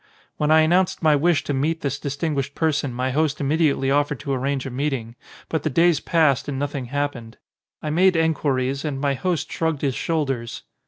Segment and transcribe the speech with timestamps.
[0.37, 4.19] When I announced my wish to meet this dis tinguished person my host immediately offered
[4.21, 5.15] to arrange a meeting;
[5.47, 7.37] but the days passed and nothing happened.
[7.83, 10.63] I made enquiries and my host shrugged his shoulders.